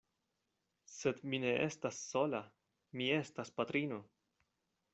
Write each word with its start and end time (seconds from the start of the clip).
Sed 0.93 1.19
mi 1.33 1.39
ne 1.43 1.51
estas 1.65 1.99
sola, 2.07 2.41
mi 3.01 3.13
estas 3.19 3.55
patrino! 3.61 4.01